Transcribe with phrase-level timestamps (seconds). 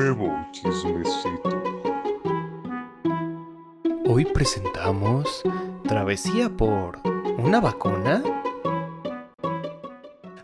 [0.00, 1.62] huevo chismecito.
[4.06, 5.42] Hoy presentamos
[5.86, 6.98] Travesía por
[7.36, 8.22] una vacuna.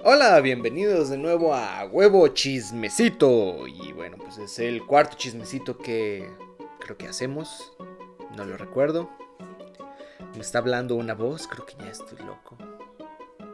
[0.05, 3.67] Hola, bienvenidos de nuevo a Huevo Chismecito.
[3.67, 6.31] Y bueno, pues es el cuarto chismecito que
[6.79, 7.73] creo que hacemos.
[8.37, 9.09] No lo recuerdo.
[10.35, 12.59] Me está hablando una voz, creo que ya estoy loco.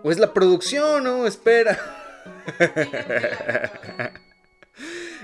[0.03, 1.79] O es la producción, no, espera.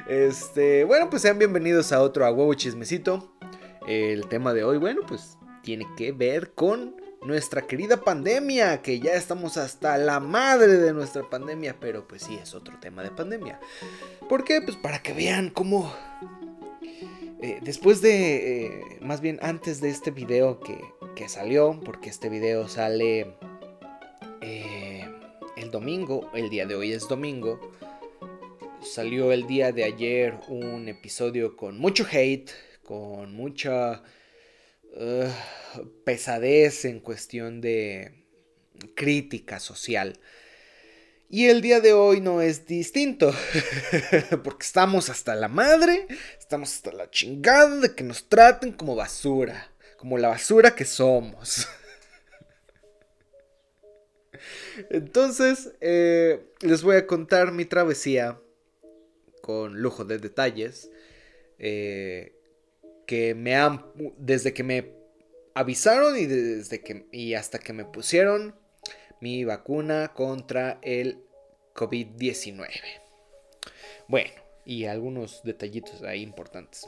[0.09, 3.31] Este, bueno, pues sean bienvenidos a otro a huevo chismecito.
[3.87, 9.13] El tema de hoy, bueno, pues tiene que ver con nuestra querida pandemia, que ya
[9.13, 13.61] estamos hasta la madre de nuestra pandemia, pero pues sí, es otro tema de pandemia.
[14.31, 14.63] ¿Por qué?
[14.63, 15.95] Pues para que vean cómo...
[17.43, 20.81] Eh, después de, eh, más bien antes de este video que,
[21.17, 23.37] que, salió, porque este video sale
[24.41, 25.07] eh,
[25.57, 27.61] el domingo, el día de hoy es domingo,
[28.83, 32.51] salió el día de ayer un episodio con mucho hate,
[32.83, 34.03] con mucha
[36.05, 38.25] pesadez en cuestión de
[38.95, 40.19] crítica social.
[41.31, 43.35] Y el día de hoy no es distinto,
[44.45, 46.07] porque estamos hasta la madre,
[46.39, 51.69] estamos hasta la chingada de que nos traten como basura, como la basura que somos.
[54.91, 58.41] Entonces, eh, les voy a contar mi travesía
[59.49, 60.91] con lujo de detalles.
[61.59, 62.35] Eh,
[63.07, 63.87] que me han,
[64.19, 64.93] desde que me
[65.55, 68.55] avisaron y, desde que, y hasta que me pusieron
[69.23, 71.25] mi vacuna contra el
[71.75, 72.69] COVID-19.
[74.07, 74.31] Bueno,
[74.67, 76.87] y algunos detallitos ahí importantes.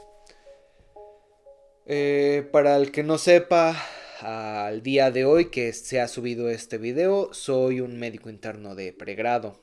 [1.87, 3.75] Eh, para el que no sepa,
[4.19, 8.93] al día de hoy que se ha subido este video, soy un médico interno de
[8.93, 9.59] pregrado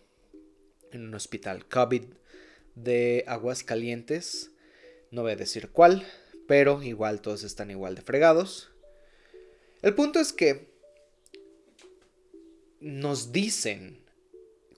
[0.91, 2.18] en un hospital COVID
[2.83, 4.51] de Aguascalientes.
[5.11, 6.07] No voy a decir cuál,
[6.47, 8.71] pero igual todos están igual de fregados.
[9.83, 10.69] El punto es que
[12.81, 14.05] nos dicen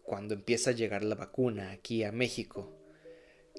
[0.03, 2.77] cuando empieza a llegar la vacuna aquí a México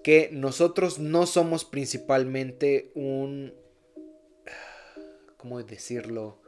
[0.04, 3.54] que nosotros no somos principalmente un...
[5.38, 6.42] ¿Cómo decirlo?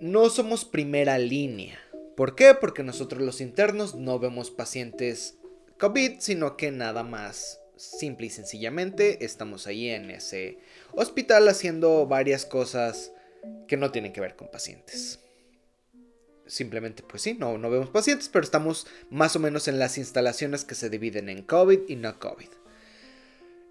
[0.00, 1.78] No somos primera línea.
[2.16, 2.54] ¿Por qué?
[2.54, 5.37] Porque nosotros los internos no vemos pacientes
[5.78, 10.58] COVID, sino que nada más, simple y sencillamente, estamos ahí en ese
[10.92, 13.12] hospital haciendo varias cosas
[13.66, 15.20] que no tienen que ver con pacientes.
[16.46, 20.64] Simplemente, pues sí, no, no vemos pacientes, pero estamos más o menos en las instalaciones
[20.64, 22.48] que se dividen en COVID y no COVID.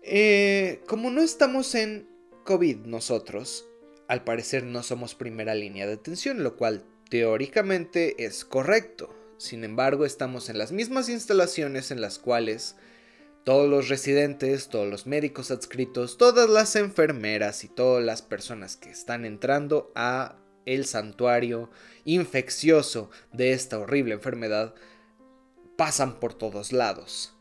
[0.04, 2.08] Eh, como no estamos en
[2.46, 3.68] COVID nosotros,
[4.08, 9.14] al parecer no somos primera línea de atención, lo cual teóricamente es correcto.
[9.38, 12.76] Sin embargo, estamos en las mismas instalaciones en las cuales
[13.44, 18.90] todos los residentes, todos los médicos adscritos, todas las enfermeras y todas las personas que
[18.90, 21.70] están entrando a el santuario
[22.04, 24.76] infeccioso de esta horrible enfermedad
[25.78, 27.34] pasan por todos lados.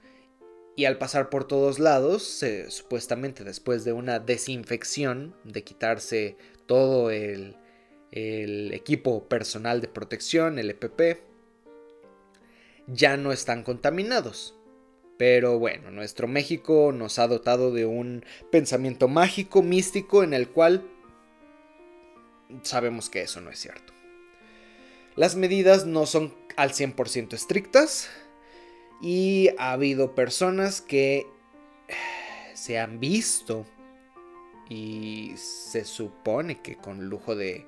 [0.77, 6.37] Y al pasar por todos lados, supuestamente después de una desinfección, de quitarse
[6.67, 7.57] todo el,
[8.13, 11.36] el equipo personal de protección, el EPP,
[12.87, 14.55] ya no están contaminados.
[15.19, 20.87] Pero bueno, nuestro México nos ha dotado de un pensamiento mágico, místico, en el cual
[22.63, 23.95] sabemos que eso no es cierto.
[25.15, 28.11] Las medidas no son al 100% estrictas
[29.01, 31.27] y ha habido personas que
[32.55, 33.67] se han visto
[34.69, 37.65] y se supone que con lujo de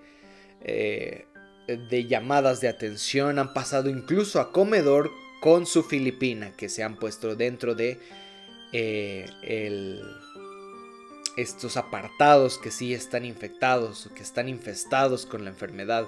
[0.61, 1.27] eh,
[1.69, 6.97] de llamadas de atención, han pasado incluso a comedor con su Filipina, que se han
[6.97, 8.01] puesto dentro de
[8.73, 9.27] eh,
[11.37, 16.07] estos apartados que sí están infectados que están infestados con la enfermedad.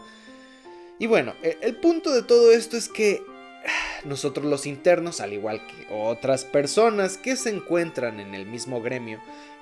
[0.98, 3.22] Y bueno, e, el punto de todo esto es que
[4.04, 9.20] nosotros los internos, al igual que otras personas que se encuentran en el mismo gremio,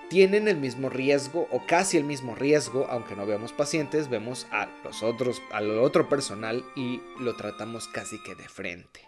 [0.08, 4.68] tienen el mismo riesgo o casi el mismo riesgo, aunque no veamos pacientes, vemos a
[4.84, 9.00] los otros, al otro personal y lo tratamos casi que de frente.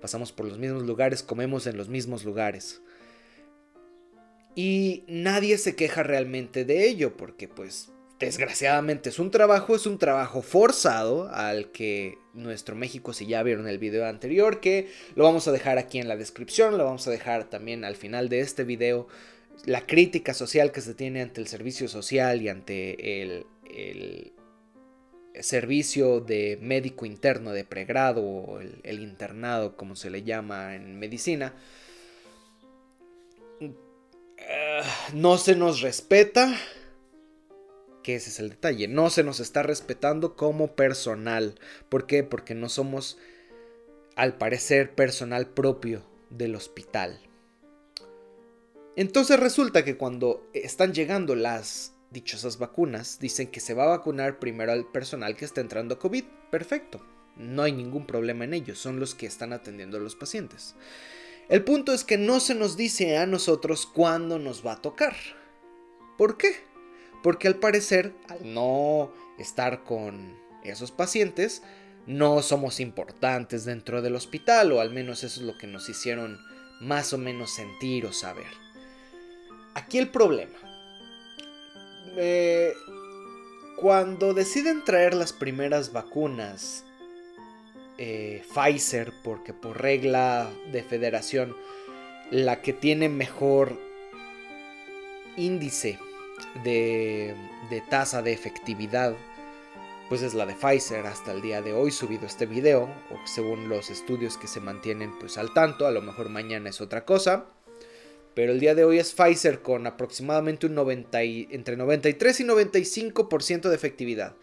[0.00, 2.80] Pasamos por los mismos lugares, comemos en los mismos lugares.
[4.54, 9.98] Y nadie se queja realmente de ello, porque pues desgraciadamente es un trabajo, es un
[9.98, 15.46] trabajo forzado al que nuestro México, si ya vieron el video anterior, que lo vamos
[15.46, 18.64] a dejar aquí en la descripción, lo vamos a dejar también al final de este
[18.64, 19.06] video
[19.64, 23.46] la crítica social que se tiene ante el servicio social y ante el,
[25.40, 31.54] servicio de médico interno de pregrado o el, internado como se le llama en medicina.
[35.12, 36.56] no se nos respeta.
[38.02, 38.86] Que ese es el detalle.
[38.86, 41.58] No se nos está respetando como personal.
[41.88, 42.22] ¿Por qué?
[42.22, 43.18] Porque no somos,
[44.14, 47.20] al parecer, personal propio del hospital.
[48.96, 54.38] Entonces resulta que cuando están llegando las dichosas vacunas, dicen que se va a vacunar
[54.38, 56.24] primero al personal que está entrando a COVID.
[56.50, 57.04] Perfecto.
[57.36, 58.74] No hay ningún problema en ello.
[58.74, 60.74] Son los que están atendiendo a los pacientes.
[61.50, 65.14] El punto es que no se nos dice a nosotros cuándo nos va a tocar.
[66.16, 66.56] ¿Por qué?
[67.22, 71.62] Porque al parecer, al no estar con esos pacientes,
[72.06, 76.38] no somos importantes dentro del hospital, o al menos eso es lo que nos hicieron
[76.80, 78.65] más o menos sentir o saber.
[79.76, 80.56] Aquí el problema.
[82.16, 82.72] Eh,
[83.76, 86.82] cuando deciden traer las primeras vacunas
[87.98, 91.54] eh, Pfizer, porque por regla de federación,
[92.30, 93.78] la que tiene mejor
[95.36, 95.98] índice
[96.64, 97.36] de,
[97.90, 99.14] tasa de efectividad,
[100.08, 103.68] pues es la de Pfizer hasta el día de hoy subido este video, o según
[103.68, 107.50] los estudios que se mantienen pues al tanto, a lo mejor mañana es otra cosa.
[108.36, 113.70] Pero el día de hoy es Pfizer con aproximadamente un 90 entre 93 y 95%
[113.70, 114.36] de efectividad.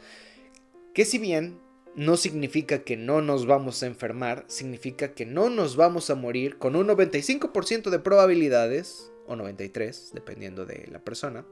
[0.95, 1.59] Que si bien
[1.95, 6.57] no significa que no nos vamos a enfermar, significa que no nos vamos a morir
[6.57, 11.45] con un 95% de probabilidades, o 93, dependiendo de la persona,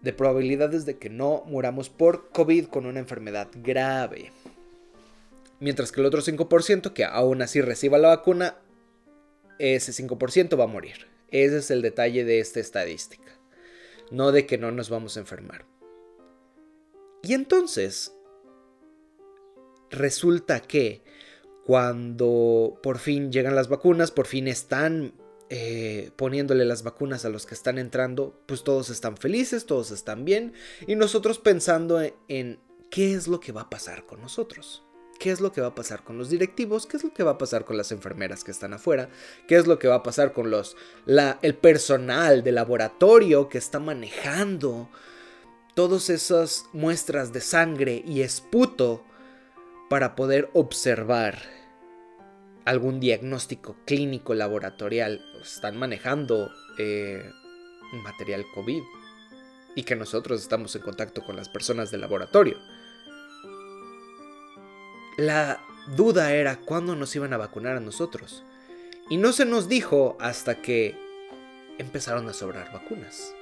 [0.00, 4.32] de probabilidades de que no muramos por COVID con una enfermedad grave.
[5.60, 8.56] Mientras que el otro 5% que aún así reciba la vacuna,
[9.58, 11.06] ese 5% va a morir.
[11.30, 13.38] Ese es el detalle de esta estadística.
[14.10, 15.66] No de que no nos vamos a enfermar.
[17.22, 18.12] Y entonces,
[19.90, 21.02] resulta que
[21.66, 25.12] cuando por fin llegan las vacunas, por fin están
[25.50, 30.24] eh, poniéndole las vacunas a los que están entrando, pues todos están felices, todos están
[30.24, 30.52] bien,
[30.86, 32.58] y nosotros pensando en,
[32.90, 34.82] qué es lo que va a pasar con nosotros.
[35.18, 36.86] ¿Qué es lo que va a pasar con los directivos?
[36.86, 39.08] ¿Qué es lo que va a pasar con las enfermeras que están afuera?
[39.48, 40.76] ¿Qué es lo que va a pasar con los
[41.42, 44.88] el personal de laboratorio que está manejando
[45.74, 49.04] todas esas muestras de sangre y esputo
[49.88, 51.38] para poder observar
[52.64, 55.20] algún diagnóstico clínico laboratorial.
[55.42, 57.30] Están manejando eh,
[58.04, 58.82] material COVID
[59.74, 62.58] y que nosotros estamos en contacto con las personas del laboratorio.
[65.18, 65.60] La
[65.96, 68.44] duda era cuándo nos iban a vacunar a nosotros.
[69.10, 70.94] Y no se nos dijo hasta que
[71.76, 73.34] empezaron a sobrar vacunas.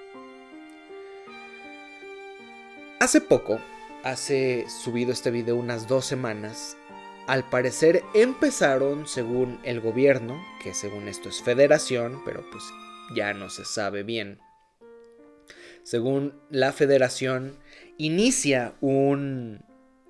[2.99, 3.61] Hace poco
[4.05, 6.79] hace subido este video unas dos semanas,
[7.27, 12.65] al parecer empezaron, según el gobierno, que según esto es federación, pero pues
[13.15, 14.39] ya no se sabe bien.
[15.83, 17.59] Según la federación,
[17.99, 19.63] inicia un,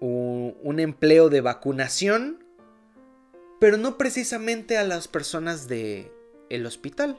[0.06, 2.44] un, empleo de vacunación,
[3.60, 6.10] pero no precisamente a las personas del
[6.50, 7.18] el hospital,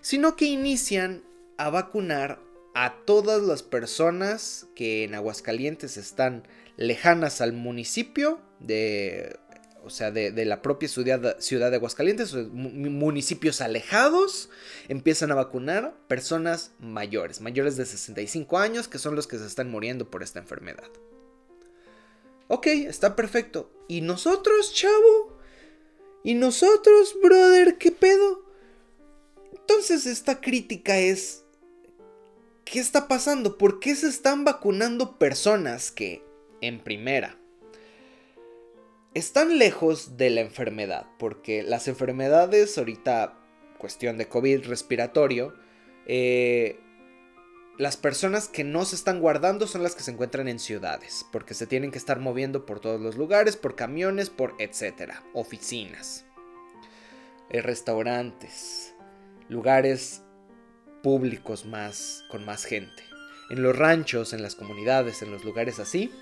[0.00, 1.22] sino que inician
[1.58, 2.40] a vacunar
[2.74, 6.46] a todas las personas que en Aguascalientes están
[6.76, 9.38] lejanas al municipio de
[9.84, 14.48] o sea, de, la propia ciudad, ciudad, de Aguascalientes, municipios alejados,
[14.88, 19.70] empiezan a vacunar personas mayores, mayores de 65 años, que son los que se están
[19.70, 20.88] muriendo por esta enfermedad.
[22.48, 23.70] Ok, está perfecto.
[23.88, 25.38] ¿Y nosotros, chavo?
[26.22, 27.78] ¿Y nosotros, brother?
[27.78, 28.44] ¿Qué pedo?
[29.52, 31.44] Entonces esta crítica es
[32.64, 33.58] ¿qué está pasando?
[33.58, 36.22] ¿Por qué se están vacunando personas que,
[36.60, 37.38] en primera,
[39.14, 41.06] están lejos de la enfermedad?
[41.18, 43.38] Porque las enfermedades, ahorita,
[43.78, 45.54] cuestión de COVID respiratorio,
[46.06, 46.80] eh,
[47.76, 51.54] las personas que no se están guardando son las que se encuentran en ciudades, porque
[51.54, 56.24] se tienen que estar moviendo por todos los lugares, por camiones, por etcétera, oficinas,
[57.50, 58.94] eh, restaurantes,
[59.48, 60.22] lugares
[61.02, 63.02] públicos más, con más gente.
[63.50, 66.12] En los ranchos, en las comunidades, en los lugares así,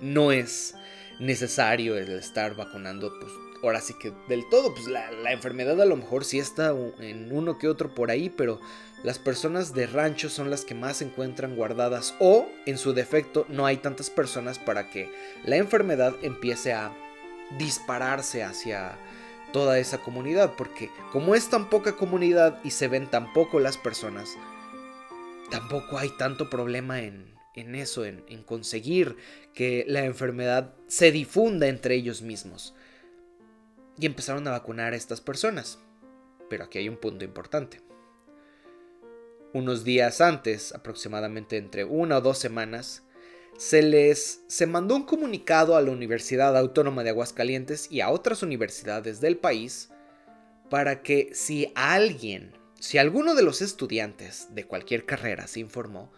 [0.00, 0.74] no es
[1.20, 5.84] necesario el estar vacunando, pues ahora sí que del todo, pues la, la, enfermedad a
[5.84, 8.60] lo mejor sí está en uno que otro por ahí, pero
[9.04, 13.46] las personas de rancho son las que más se encuentran guardadas o en su defecto
[13.48, 15.12] no hay tantas personas para que
[15.44, 16.92] la enfermedad empiece a
[17.58, 18.98] dispararse hacia
[19.52, 23.78] toda esa comunidad, porque como es tan poca comunidad y se ven tan poco las
[23.78, 24.36] personas,
[25.50, 29.16] tampoco hay tanto problema en, eso, en, en conseguir
[29.54, 32.74] que la enfermedad se difunda entre ellos mismos.
[33.98, 35.80] Y empezaron a vacunar a estas personas.
[36.48, 37.87] Pero aquí hay un punto importante.
[39.52, 43.02] Unos días antes, aproximadamente entre una o dos semanas,
[43.56, 48.42] se les se mandó un comunicado a la Universidad Autónoma de Aguascalientes y a otras
[48.42, 49.90] universidades del país
[50.70, 56.12] para que si alguien, si alguno de los estudiantes de cualquier carrera se informó,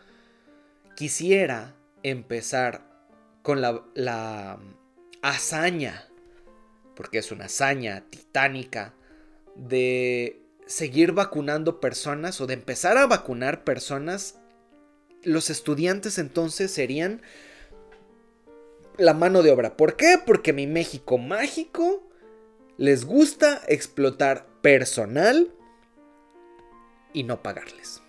[0.97, 2.87] quisiera empezar
[3.43, 4.59] con la, la
[5.23, 6.09] hazaña,
[6.95, 8.95] porque es una hazaña titánica,
[9.57, 10.40] de
[10.71, 14.39] seguir vacunando personas o de empezar a vacunar personas,
[15.25, 17.23] los estudiantes entonces serían
[18.97, 19.77] la mano de obra.
[19.77, 20.17] ¿Por qué?
[20.25, 22.09] Porque mi México mágico
[22.77, 25.53] les gusta explotar personal
[27.13, 28.01] y no pagarles.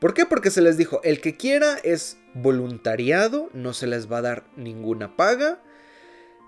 [0.00, 0.26] ¿Por qué?
[0.26, 4.44] Porque se les dijo, el que quiera es voluntariado, no se les va a dar
[4.56, 5.62] ninguna paga,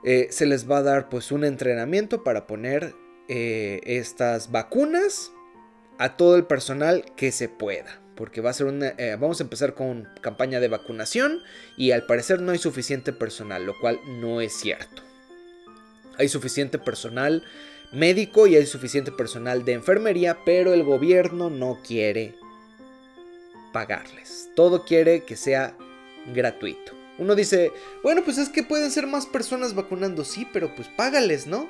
[0.02, 2.94] eh, se les va a dar pues un entrenamiento para poner
[3.32, 5.30] eh, estas vacunas
[5.98, 8.00] a todo el personal que se pueda.
[8.16, 8.88] Porque va a ser una.
[8.98, 11.40] Eh, vamos a empezar con campaña de vacunación.
[11.76, 15.02] Y al parecer no hay suficiente personal, lo cual no es cierto.
[16.18, 17.44] Hay suficiente personal
[17.92, 22.34] médico y hay suficiente personal de enfermería, pero el gobierno no quiere
[23.72, 24.50] pagarles.
[24.56, 25.76] Todo quiere que sea
[26.34, 26.92] gratuito.
[27.18, 27.70] Uno dice,
[28.02, 31.68] bueno, pues es que pueden ser más personas vacunando, sí, pero pues págales, ¿no?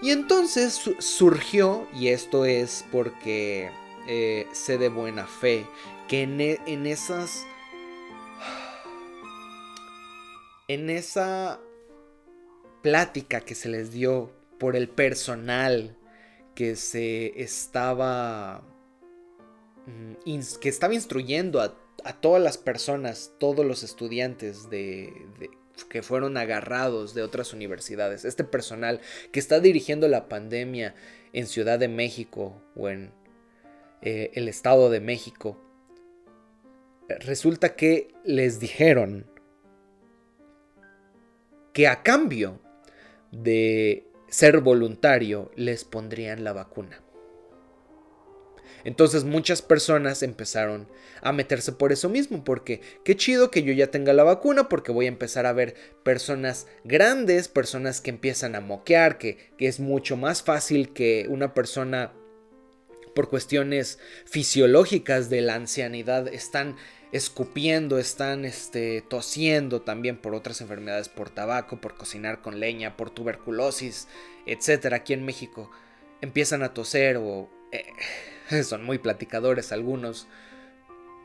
[0.00, 3.70] Y entonces surgió, y esto es porque
[4.06, 5.66] eh, sé de buena fe,
[6.06, 7.44] que en, e, en esas...
[10.68, 11.60] En esa
[12.82, 15.96] plática que se les dio por el personal
[16.54, 18.62] que se estaba...
[19.86, 21.74] Mm, que estaba instruyendo a,
[22.20, 25.12] todas las personas, todos los estudiantes de
[25.84, 29.00] que fueron agarrados de otras universidades, este personal
[29.32, 30.94] que está dirigiendo la pandemia
[31.32, 33.12] en Ciudad de México o en
[34.02, 35.60] eh, el Estado de México,
[37.08, 39.26] resulta que les dijeron
[41.72, 42.60] que a cambio
[43.30, 47.00] de ser voluntario les pondrían la vacuna.
[48.84, 50.88] Entonces muchas personas empezaron
[51.22, 54.92] a meterse por eso mismo, porque qué chido que yo ya tenga la vacuna, porque
[54.92, 60.16] voy a empezar a ver personas grandes, personas que empiezan a moquear, que, es mucho
[60.16, 62.12] más fácil que una persona
[63.14, 66.76] por cuestiones fisiológicas de la ancianidad están
[67.10, 73.10] escupiendo, están este, tosiendo también por otras enfermedades, por tabaco, por cocinar con leña, por
[73.10, 74.06] tuberculosis,
[74.46, 74.98] etcétera.
[74.98, 75.70] Aquí en México
[76.20, 77.84] empiezan a toser o eh,
[78.64, 80.26] son muy platicadores algunos,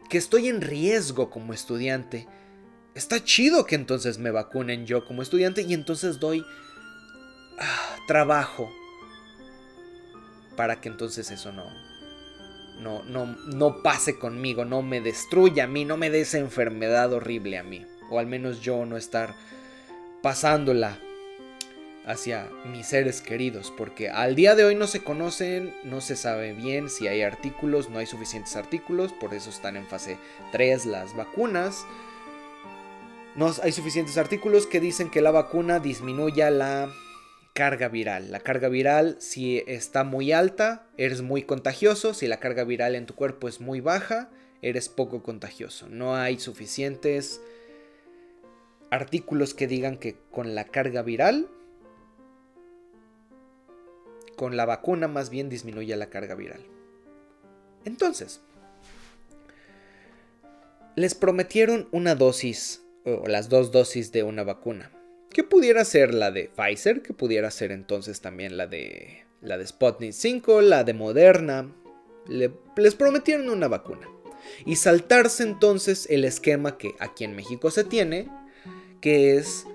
[0.09, 2.27] que estoy en riesgo como estudiante,
[2.95, 6.45] está chido que entonces me vacunen yo como estudiante y entonces doy
[7.59, 8.69] ah, trabajo
[10.55, 11.65] para que entonces eso no,
[12.79, 17.11] no, no, no pase conmigo, no me destruya a mí, no me dé esa enfermedad
[17.13, 19.33] horrible a mí, o al menos yo no estar
[20.21, 20.99] pasándola
[22.05, 26.53] hacia mis seres queridos, porque al día de hoy no se conocen, no se sabe
[26.53, 30.17] bien si hay artículos, no hay suficientes artículos, por eso están en fase
[30.51, 31.85] 3 las vacunas.
[33.35, 36.91] No hay suficientes artículos que dicen que la vacuna disminuya la
[37.53, 38.31] carga viral.
[38.31, 42.13] La carga viral, si está muy alta, eres muy contagioso.
[42.13, 44.29] Si la carga viral en tu cuerpo es muy baja,
[44.61, 45.87] eres poco contagioso.
[45.89, 47.41] No hay suficientes
[48.91, 51.47] artículos que digan que con la carga viral
[54.43, 56.59] con la vacuna más bien disminuye la carga viral.
[57.85, 58.41] Entonces,
[60.97, 64.91] les prometieron una dosis o las dos dosis de una vacuna.
[65.29, 69.65] Que pudiera ser la de Pfizer, que pudiera ser entonces también la de la de
[69.65, 71.73] Sputnik 5, la de Moderna.
[72.27, 74.09] les prometieron una vacuna.
[74.65, 78.27] Y saltarse entonces el esquema que aquí en México se tiene,
[78.99, 79.65] que es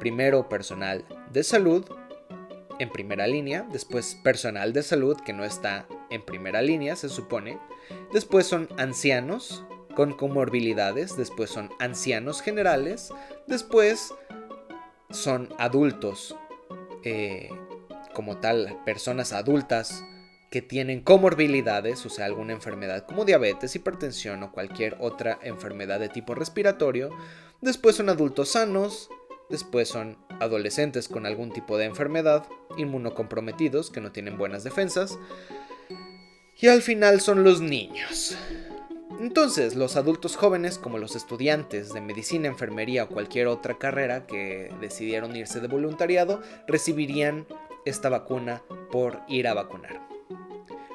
[0.00, 1.84] primero personal de salud,
[2.78, 7.58] en primera línea, después personal de salud que no está en primera línea, se supone,
[8.12, 13.12] después son ancianos con comorbilidades, después son ancianos generales,
[13.46, 14.14] después
[15.10, 16.36] son adultos,
[17.02, 17.50] eh,
[18.14, 20.04] como tal, personas adultas
[20.50, 26.08] que tienen comorbilidades, o sea, alguna enfermedad como diabetes, hipertensión o cualquier otra enfermedad de
[26.08, 27.10] tipo respiratorio,
[27.60, 29.10] después son adultos sanos,
[29.48, 35.18] Después son adolescentes con algún tipo de enfermedad, inmunocomprometidos que no tienen buenas defensas.
[36.60, 38.36] Y al final son los niños.
[39.20, 44.72] Entonces, los adultos jóvenes, como los estudiantes de medicina, enfermería o cualquier otra carrera que
[44.80, 47.46] decidieron irse de voluntariado, recibirían
[47.84, 50.00] esta vacuna por ir a vacunar.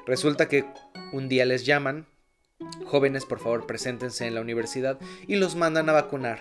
[0.05, 0.65] Resulta que
[1.11, 2.07] un día les llaman
[2.85, 6.39] jóvenes por favor preséntense en la universidad y los mandan a vacunar.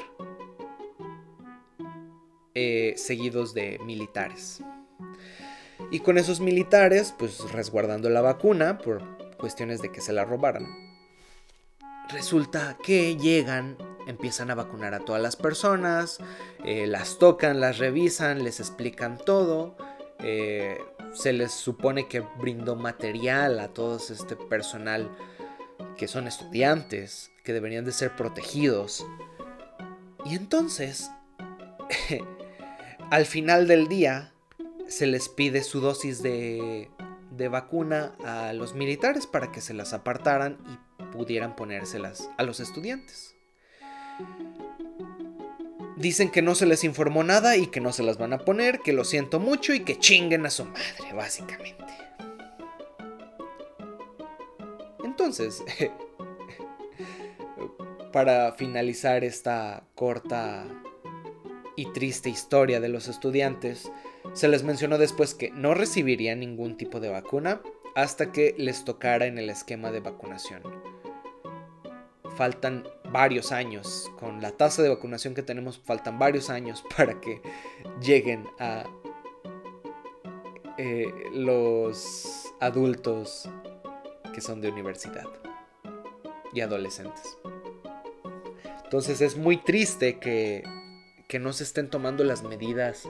[2.55, 4.63] Eh, seguidos de militares.
[5.91, 9.03] Y con esos militares, pues resguardando la vacuna por
[9.39, 10.67] cuestiones de que se la robaran.
[12.11, 16.19] Resulta que llegan, empiezan a vacunar a todas las personas,
[16.65, 19.77] eh, las tocan, las revisan, les explican todo.
[20.19, 20.79] Eh,
[21.15, 25.11] se les supone que brindó material a todo este personal
[25.97, 29.07] que son estudiantes, que deberían de ser protegidos.
[30.25, 31.11] Y entonces,
[33.13, 34.33] al final del día,
[34.89, 36.89] se les pide su dosis de,
[37.31, 42.59] de vacuna a los militares para que se las apartaran y pudieran ponérselas a los
[42.59, 43.37] estudiantes.
[45.99, 48.81] Dicen que no se les informó nada y que no se las van a poner,
[48.81, 51.85] que lo siento mucho y que chinguen a su madre, básicamente.
[55.05, 55.63] Entonces,
[58.11, 60.65] para finalizar esta corta
[61.77, 63.91] y triste historia de los estudiantes,
[64.35, 67.61] se les mencionó después que no recibirían ningún tipo de vacuna
[67.95, 70.63] hasta que les tocara en el esquema de vacunación.
[72.37, 77.41] Faltan varios años, con la tasa de vacunación que tenemos, faltan varios años para que
[78.01, 78.85] lleguen a
[80.79, 83.49] eh, los adultos
[84.33, 85.27] que son de universidad
[86.55, 87.37] y adolescentes.
[88.85, 90.63] Entonces es muy triste que,
[91.33, 93.05] que no se estén tomando las medidas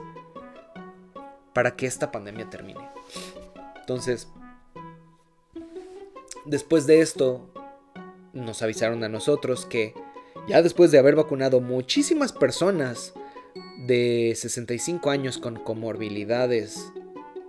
[1.51, 2.79] para que esta pandemia termine.
[3.81, 4.29] Entonces,
[6.45, 7.49] después de esto,
[8.31, 9.93] nos avisaron a nosotros que
[10.47, 13.11] ya después de haber vacunado muchísimas personas
[13.87, 16.93] de 65 años con comorbilidades,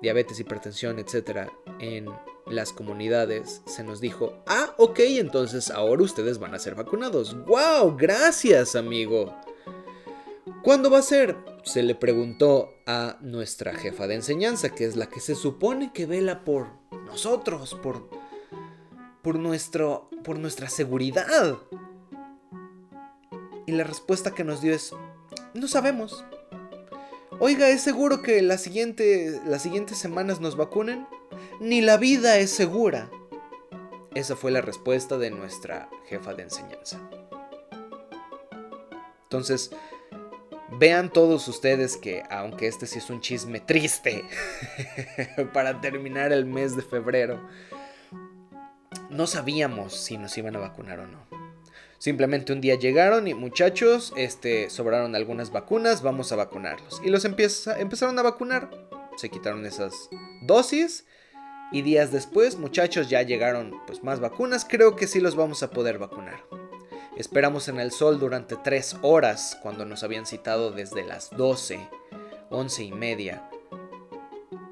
[0.02, 2.09] diabetes, hipertensión, etc., en
[2.47, 7.37] las comunidades, se nos dijo, ah, ok, entonces ahora ustedes van a ser vacunados.
[7.46, 7.96] ¡Wow!
[7.96, 9.33] Gracias, amigo.
[10.64, 11.37] ¿Cuándo va a ser?
[11.62, 16.07] Se le preguntó a nuestra jefa de enseñanza, que es la que se supone que
[16.07, 16.68] vela por
[17.05, 18.09] nosotros, por,
[19.20, 21.59] por, nuestro, por nuestra seguridad.
[23.66, 24.94] Y la respuesta que nos dio es,
[25.53, 26.24] no sabemos.
[27.40, 31.07] Oiga, ¿es seguro que la siguiente, las siguientes semanas nos vacunen?
[31.61, 33.11] Ni la vida es segura.
[34.14, 37.07] Esa fue la respuesta de nuestra jefa de enseñanza.
[39.24, 39.70] Entonces,
[40.78, 44.24] Vean todos ustedes que, aunque este sí es un chisme triste
[45.52, 47.40] para terminar el mes de febrero,
[49.08, 51.26] no sabíamos si nos iban a vacunar o no.
[51.98, 57.00] Simplemente un día llegaron y muchachos, este, sobraron algunas vacunas, vamos a vacunarlos.
[57.04, 58.68] Y los empezaron a vacunar.
[59.16, 60.10] Se quitaron esas
[60.42, 61.06] dosis.
[61.72, 64.66] Y días después, muchachos, ya llegaron pues más vacunas.
[64.68, 66.42] Creo que sí los vamos a poder vacunar.
[67.16, 71.79] Esperamos en el sol durante tres horas cuando nos habían citado desde las 12,
[72.50, 73.48] 11 y media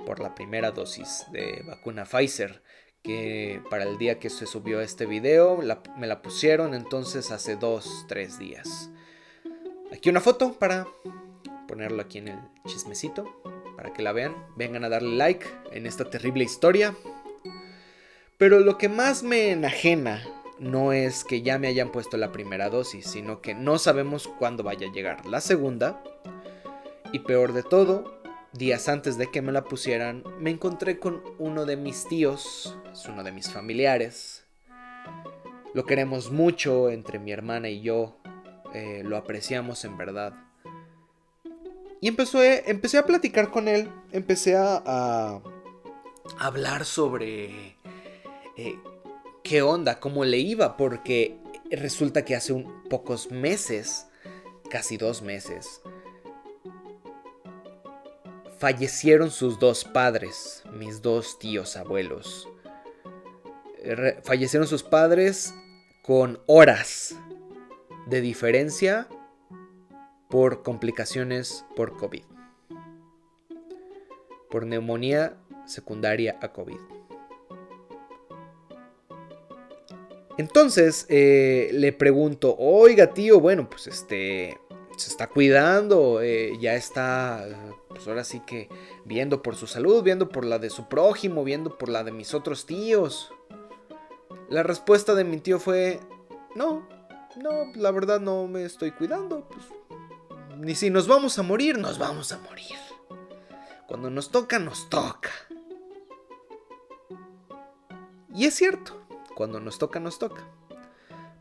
[0.05, 2.63] por la primera dosis de vacuna Pfizer
[3.03, 5.61] que para el día que se subió este video
[5.97, 8.91] me la pusieron entonces hace dos, tres días.
[9.93, 10.89] Aquí una foto para
[11.69, 13.41] ponerlo aquí en el chismecito,
[13.77, 14.35] para que la vean.
[14.57, 16.95] Vengan a darle like en esta terrible historia.
[18.37, 20.23] Pero lo que más me enajena
[20.59, 24.63] no es que ya me hayan puesto la primera dosis, sino que no sabemos cuándo
[24.63, 26.03] vaya a llegar la segunda.
[27.13, 31.67] Y peor de todo, días antes de que me la pusieran, me encontré con uno
[31.67, 34.45] de mis tíos, es uno de mis familiares.
[35.75, 38.17] Lo queremos mucho entre mi hermana y yo,
[38.75, 40.35] eh, lo apreciamos en verdad.
[42.01, 45.41] Y empecé, empecé a platicar con él, empecé a, a
[46.39, 47.77] hablar sobre
[48.57, 48.79] eh,
[49.43, 51.39] qué onda, cómo le iba, porque
[51.71, 54.07] resulta que hace un, pocos meses,
[54.71, 55.81] casi dos meses,
[58.59, 62.49] fallecieron sus dos padres, mis dos tíos abuelos.
[64.23, 65.53] fallecieron sus padres
[66.03, 67.17] con horas
[68.07, 69.09] de diferencia
[70.29, 72.25] por complicaciones por COVID.
[74.51, 77.02] Por neumonía secundaria a COVID.
[80.43, 84.59] Entonces eh, le pregunto, oiga tío, bueno, pues este,
[84.97, 87.47] se está cuidando, eh, ya está,
[87.87, 88.69] pues ahora sí que
[89.05, 92.35] viendo por su salud, viendo por la de su prójimo, viendo por la de mis
[92.35, 93.33] otros tíos.
[94.51, 96.01] La respuesta de mi tío fue,
[96.57, 96.89] no,
[97.41, 99.65] no, la verdad no me estoy cuidando, pues,
[100.59, 102.77] ni si nos vamos a morir, nos vamos a morir.
[103.87, 105.31] Cuando nos toca, nos toca.
[108.35, 109.02] Y es cierto
[109.35, 110.43] cuando nos toca, nos toca.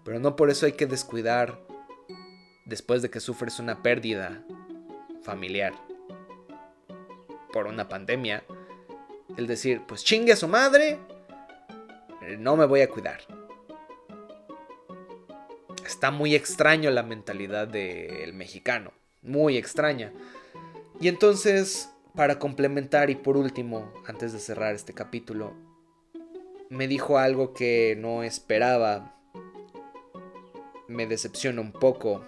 [0.04, 1.60] Pero no por eso hay que descuidar
[2.66, 4.44] después de que sufres una pérdida
[5.24, 5.74] familiar
[7.52, 8.44] por una pandemia,
[9.38, 10.98] el decir, pues chingue a su madre,
[12.38, 13.22] no me voy a cuidar.
[15.86, 20.14] Está muy extraño la mentalidad del mexicano, muy extraña.
[21.00, 25.54] Y entonces, para complementar y por último, antes de cerrar este capítulo,
[26.72, 29.14] me dijo algo que no esperaba.
[30.88, 32.24] Me decepciona un poco.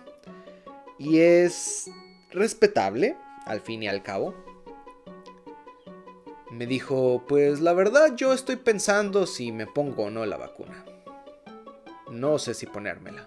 [1.00, 1.90] Y es
[2.30, 4.36] respetable, al fin y al cabo.
[6.52, 10.84] Me dijo, pues la verdad yo estoy pensando si me pongo o no la vacuna.
[12.12, 13.26] No sé si ponérmela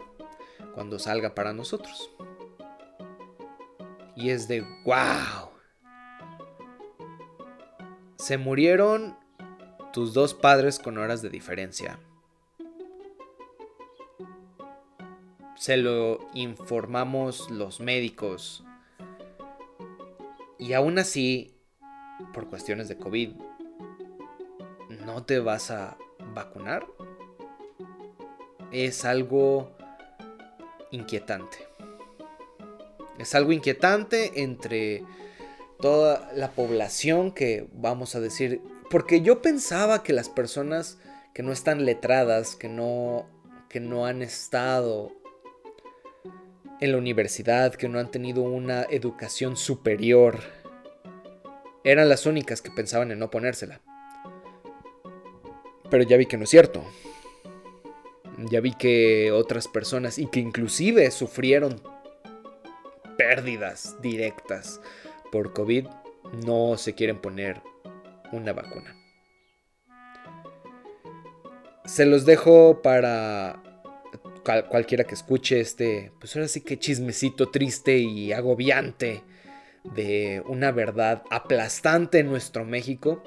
[0.74, 2.10] cuando salga para nosotros.
[4.14, 5.48] Y es de, wow.
[8.18, 9.16] Se murieron
[9.96, 11.98] tus dos padres con horas de diferencia.
[15.56, 18.62] Se lo informamos los médicos.
[20.58, 21.54] Y aún así,
[22.34, 23.30] por cuestiones de COVID,
[25.06, 25.96] ¿no te vas a
[26.34, 26.86] vacunar?
[28.72, 29.70] Es algo
[30.90, 31.56] inquietante.
[33.18, 35.02] Es algo inquietante entre
[35.80, 40.98] toda la población que vamos a decir, porque yo pensaba que las personas
[41.34, 43.26] que no están letradas, que no
[43.68, 45.12] que no han estado
[46.80, 50.40] en la universidad, que no han tenido una educación superior,
[51.84, 53.80] eran las únicas que pensaban en no ponérsela.
[55.90, 56.84] Pero ya vi que no es cierto.
[58.50, 61.80] Ya vi que otras personas y que inclusive sufrieron
[63.16, 64.80] pérdidas directas
[65.32, 65.86] por COVID
[66.44, 67.62] no se quieren poner
[68.32, 68.94] una vacuna.
[71.84, 73.62] Se los dejo para
[74.68, 79.22] cualquiera que escuche este, pues ahora sí que chismecito triste y agobiante
[79.94, 83.22] de una verdad aplastante en nuestro México.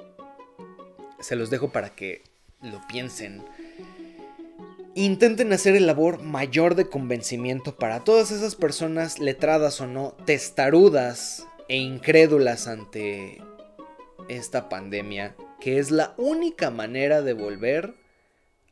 [1.20, 2.22] Se los dejo para que
[2.62, 3.44] lo piensen.
[4.94, 11.46] Intenten hacer el labor mayor de convencimiento para todas esas personas letradas o no, testarudas
[11.68, 13.40] e incrédulas ante
[14.36, 17.94] esta pandemia, que es la única manera de volver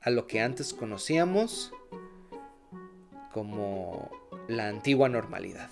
[0.00, 1.72] a lo que antes conocíamos
[3.32, 4.10] como
[4.48, 5.70] la antigua normalidad.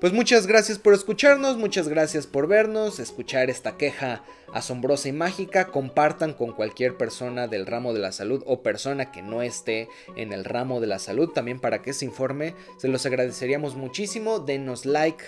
[0.00, 5.68] Pues muchas gracias por escucharnos, muchas gracias por vernos, escuchar esta queja asombrosa y mágica.
[5.68, 10.32] Compartan con cualquier persona del ramo de la salud o persona que no esté en
[10.32, 12.54] el ramo de la salud también para que se informe.
[12.78, 14.38] Se los agradeceríamos muchísimo.
[14.38, 15.24] Denos like,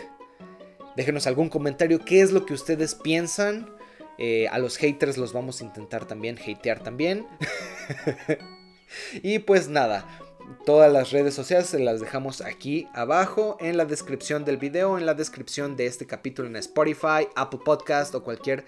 [0.97, 3.71] déjenos algún comentario, qué es lo que ustedes piensan.
[4.19, 7.27] Eh, a los haters los vamos a intentar también hatear también.
[9.23, 10.07] y pues nada,
[10.65, 15.07] Todas las redes sociales se las dejamos aquí abajo en la descripción del video, en
[15.07, 18.65] la descripción de este capítulo en Spotify, Apple Podcast o cualquier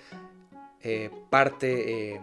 [0.83, 2.23] eh, parte, em,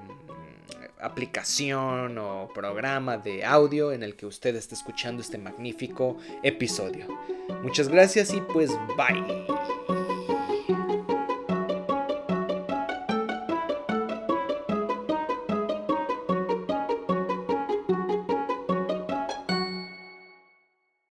[0.99, 7.07] aplicación o programa de audio en el que usted esté escuchando este magnífico episodio.
[7.61, 9.94] Muchas gracias y pues bye.